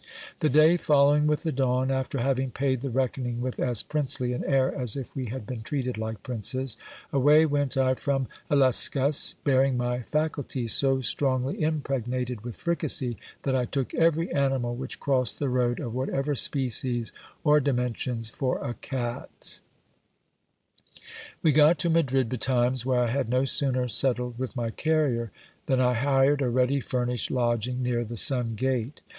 The 0.39 0.49
day 0.49 0.77
following 0.77 1.27
with 1.27 1.43
the 1.43 1.51
dawn, 1.51 1.91
after 1.91 2.17
having 2.17 2.49
paid 2.49 2.81
the 2.81 2.89
reckoning 2.89 3.39
with 3.39 3.59
as 3.59 3.83
princely 3.83 4.33
an 4.33 4.43
air 4.45 4.73
as 4.73 4.95
if 4.97 5.15
we 5.15 5.27
had 5.27 5.45
been 5.45 5.61
treated 5.61 5.95
like 5.95 6.23
princes, 6.23 6.75
away 7.13 7.45
went 7.45 7.77
I 7.77 7.93
from 7.93 8.27
Illescas, 8.49 9.35
bearing 9.43 9.77
my 9.77 10.01
faculties 10.01 10.73
so 10.73 11.01
strongly 11.01 11.61
impregnated 11.61 12.41
with 12.41 12.55
fricassee, 12.55 13.15
that 13.43 13.55
I 13.55 13.65
took 13.65 13.93
every 13.93 14.31
animal 14.33 14.75
which 14.75 14.99
crossed 14.99 15.37
the 15.37 15.49
road, 15.49 15.79
of 15.79 15.93
whatever 15.93 16.33
species 16.33 17.13
or 17.43 17.59
dimensions, 17.59 18.31
for 18.31 18.57
a 18.57 18.73
cat 18.73 19.29
scinas 19.39 19.45
STORY. 19.45 21.37
We 21.43 21.51
got 21.51 21.77
to 21.77 21.91
Madrid 21.91 22.27
betimes, 22.27 22.87
where 22.87 23.01
I 23.03 23.11
had 23.11 23.29
no 23.29 23.45
sooner 23.45 23.87
settled 23.87 24.39
with 24.39 24.55
my 24.55 24.71
carrier 24.71 25.31
than 25.67 25.79
I 25.79 25.93
hired 25.93 26.41
a 26.41 26.49
ready 26.49 26.79
furnished 26.79 27.29
lodging 27.29 27.83
near 27.83 28.03
the 28.03 28.17
Sun 28.17 28.55
gate. 28.55 29.01